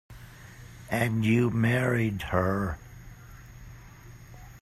[0.89, 2.79] And you married her.